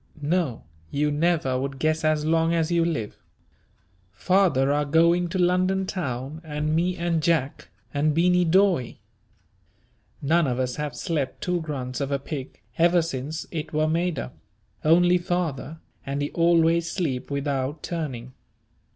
No 0.23 0.63
you 0.89 1.11
never 1.11 1.59
would 1.59 1.77
guess 1.77 2.03
as 2.03 2.25
long 2.25 2.55
as 2.55 2.71
you 2.71 2.83
live 2.83 3.17
father 4.11 4.71
are 4.71 4.83
going 4.83 5.27
to 5.29 5.37
London 5.37 5.85
town, 5.85 6.41
and 6.43 6.75
me, 6.75 6.97
and 6.97 7.21
Jack, 7.21 7.67
and 7.93 8.11
Beany 8.11 8.43
Dawe. 8.43 8.95
None 10.19 10.47
of 10.47 10.57
us 10.57 10.77
have 10.77 10.95
slept 10.95 11.41
two 11.41 11.61
grunts 11.61 12.01
of 12.01 12.11
a 12.11 12.17
pig, 12.17 12.61
ever 12.79 13.03
since 13.03 13.45
it 13.51 13.73
were 13.73 13.87
made 13.87 14.17
up, 14.17 14.35
only 14.83 15.19
father, 15.19 15.77
and 16.03 16.23
he 16.23 16.31
always 16.31 16.89
sleep 16.91 17.29
without 17.29 17.83
turning. 17.83 18.33